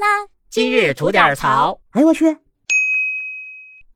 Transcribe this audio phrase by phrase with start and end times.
[0.00, 0.26] 啦！
[0.48, 1.78] 今日吐点槽。
[1.90, 2.38] 哎呦我去！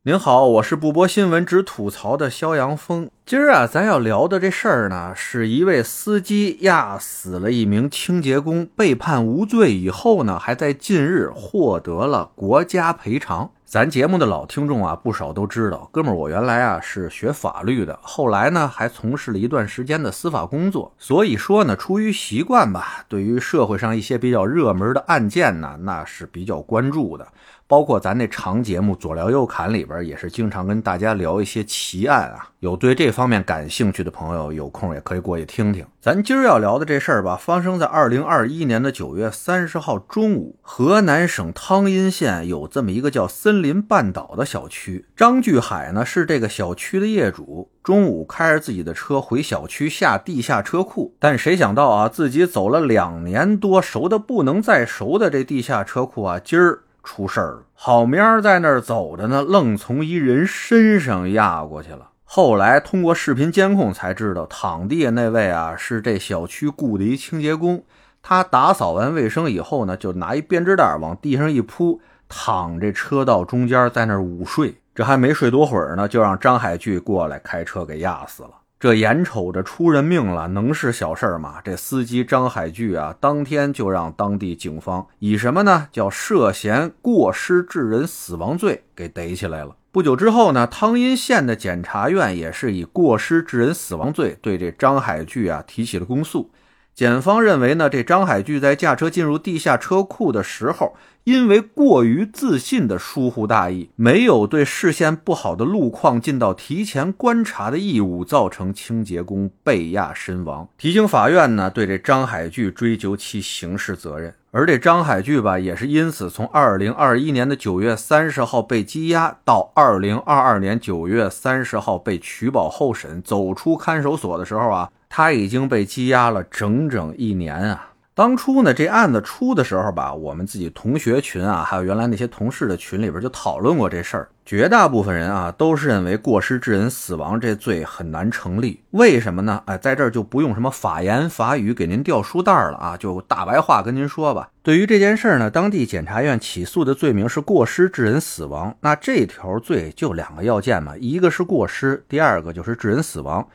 [0.03, 3.11] 您好，我是不播新闻只吐槽的肖阳峰。
[3.25, 13.54] 今儿啊，咱要聊的这事儿呢，是一位司机压死了一名清洁工，被判无罪以后呢，还在近日获得了国家赔偿。
[13.67, 27.27] 咱节目的老听众啊，不少都知道，哥们儿，我原来啊是学法律的，后来呢还从事了一段时间的司法工作，所以说呢，出于习惯吧，对于社会上一些比较热门的案件呢，那是比较关注的。
[27.67, 32.51] 包括咱那长节目《左聊右侃》里边，也是经常跟大家聊一些奇案啊。
[32.61, 35.85] 有对这方面感兴趣的朋友，有空也可以过去听听。
[35.99, 45.05] 咱今儿要聊的这事儿吧，发生在二零二一年的九月三十号中午，河南省汤阴县有这么一个叫森森林半岛的小区。
[45.15, 56.81] 张巨海呢是这个小区的业主，中午开着自己的车回小区下地下车库，但谁想到啊，自己走了两年多，熟的不能再熟的这地下车库啊，今儿。
[57.05, 62.09] 出事儿了，好明儿在那儿走着呢，愣从一人身上压过去了。
[62.25, 67.85] 后来通过视频监控才知道，躺地下那位啊是这小区雇的一清洁工。
[68.23, 74.75] 他打扫完卫生以后呢，就拿一编织袋往地上一铺，躺这车道中间在那儿午睡。
[74.95, 78.51] 这还没睡多会儿呢，就让张海巨过来开车给压死了。
[78.79, 81.57] 这眼瞅着出人命了，能是小事吗？
[81.65, 85.89] 这司机张海巨啊，当天就让当地警方以什么呢？
[85.91, 89.75] 叫涉嫌过失致人死亡罪给逮起来了。
[89.91, 96.51] 不久之后呢，汤阴县的检察院也是以过失致人死亡罪对这张海巨啊提起了公诉。
[96.95, 100.95] 检方认为呢，这张海巨在驾车进入地下车库的时候。
[101.25, 110.69] 因为过于自信的疏忽大意，没有对视线不好的路况尽到提前观察的义务，造成清洁工被压身亡。
[110.77, 114.35] 提醒法院呢，对这张海巨追究其刑事责任。
[114.51, 127.91] 而这张海巨吧，也是因此从二零二一年的九月三十号被羁押，到二零二二年九月三十号被取保候审，走出看守所的时候啊，他已经被羁押了整整一年啊。
[128.15, 134.29] 当初呢，这案子出的时候吧，我们自己同学群啊，还有原来那些同事的群里边就讨论过这事儿。
[134.45, 138.81] 绝大部分人啊，都是认为过失致人死亡这罪很难成立。
[138.91, 139.63] 为什么呢？
[139.67, 144.49] 哎，在这儿就不用什么法言法语给您掉书袋了啊，就大白话跟您说吧。
[144.65, 148.77] 对于这件事儿呢，当地检察院起诉的罪名是过失致人死亡。
[148.81, 153.47] 那这条罪就两个要件嘛，一个是过失，第二个就是致人死亡。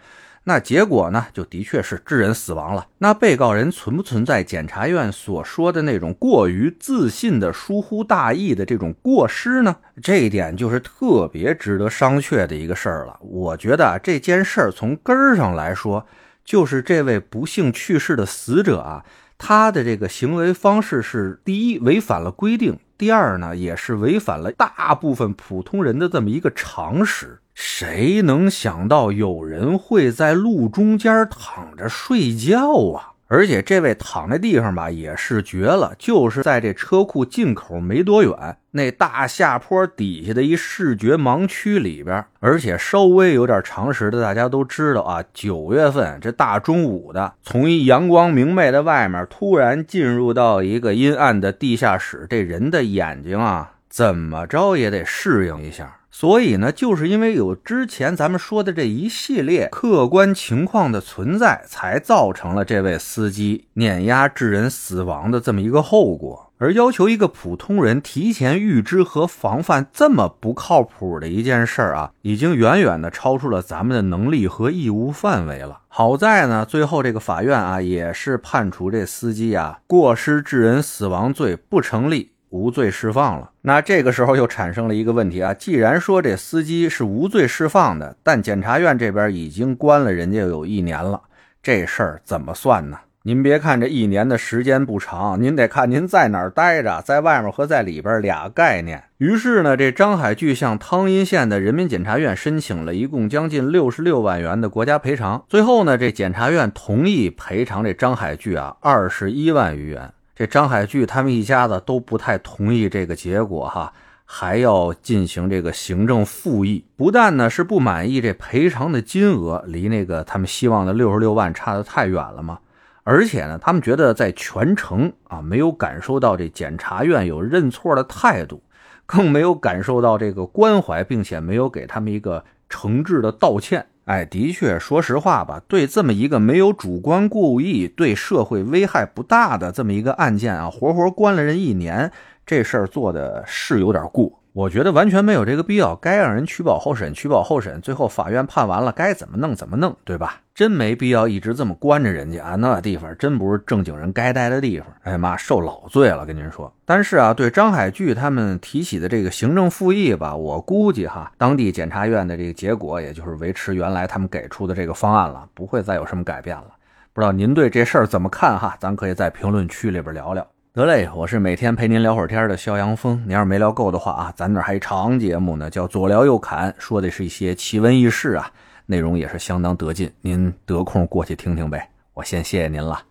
[0.50, 2.88] 那结果呢，就的确是致人死亡了。
[2.98, 9.76] 那被告人存不存在检察院所说的那种过于自信的疏忽大意的这种过失呢？
[10.02, 13.20] 这一点就是特别值得商榷的一个事儿了。
[13.22, 16.08] 我觉得，这件事儿从根儿上来说，
[16.44, 19.06] 就是这位不幸去世的死者啊，
[19.38, 27.40] 他的这个行为方式是第一违反了规定，第二呢，也是违反了大部分普通人的这么一个常识。
[27.62, 33.12] 谁能想到有人会在路中间躺着睡觉啊？
[33.28, 42.25] 而且这位躺那地方吧，也是绝了，就是在这车库进口没多远那大下坡底下的一视觉盲区里边。
[42.40, 55.98] 而且稍微有点常识的，大家都知道啊，九月份这大中午的，从一阳光明媚的外面突然进入到一个阴暗的地下室，这人的眼睛啊，怎么着也得适应一下。
[56.12, 66.48] 所以呢，就是因为有之前咱们说的这一系列客观情况的存在，才造成了这位司机碾压致人死亡的这么一个后果。
[66.58, 75.80] 而要求一个普通人提前预知和防范这么不靠谱的一件事儿啊，已经远远的超出了咱们的能力和义务范围了。
[75.88, 82.31] 好在呢，最后这个法院啊，也是判处这司机啊过失致人死亡罪不成立。
[82.50, 85.54] 无罪释放了，那这个时候又产生了一个问题啊。
[85.54, 91.22] 既然说这司机是无罪释放的，但检察院这边已经关了人家有一年了，
[91.62, 92.98] 这事儿怎么算呢？
[93.24, 99.04] 您别看这一年的时间不长，您得看您在哪儿待着，在外面和在里边俩概念。
[99.18, 105.44] 于是呢，这张海巨向汤阴县的人民检察院申请了一共将近六十六万元的国家赔偿。
[105.50, 110.13] 最后呢，这检察院同意赔偿这张海巨啊二十一万余元。
[110.39, 113.91] 这张海聚他们一家子都不太同意这个结果哈，
[114.24, 116.86] 还要进行这个行政复议。
[116.95, 122.59] 不但呢是不满意这赔偿的金额，离那个他们希望的六十六万差得太远了嘛，
[123.03, 128.63] 而且呢，他们觉得在全程啊没有感受到这检察院有认错的态度，
[129.06, 133.85] 更没有感受到这个关怀，并且没有给他们一个诚挚的道歉。
[134.09, 142.11] 哎，的确，说实话吧，对这么一个没有主观故意、对社会危害不大的这么一个案件啊，活活关了人一年，
[142.44, 144.38] 这事儿做的是有点过。
[144.51, 150.42] 我觉得完全没有这个必要，该让人取保候审，取保候审，最后法院判完了，该怎么弄怎么弄，对吧？
[150.56, 152.56] 真没必要一直这么关着人家啊！
[152.56, 154.88] 那地方真不是正经人该待的地方。
[155.04, 156.74] 哎呀妈，受老罪了，跟您说。
[156.84, 166.66] 但是啊，对张海巨他们提起的这个行政复议吧，我估计哈，当地检察院的这个结果，也就是维持原来他们给出的这个方案了，不会再有什么改变了。
[167.13, 168.75] 不知道您对这事儿怎么看哈？
[168.80, 170.45] 咱可以在评论区里边聊聊。
[170.71, 173.19] 得嘞，我是每天陪您聊会儿天的肖阳峰。
[173.25, 178.51] 您要是没聊够的话啊，咱这还长节目呢，叫左聊右侃，说的是一些奇闻异事啊，
[178.86, 180.13] 内容也是相当得劲。
[180.21, 181.89] 您得空过去听听呗。
[182.13, 183.01] 我先谢谢您了，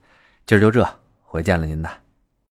[0.46, 0.88] 今儿就这，
[1.24, 1.90] 回见了您呐。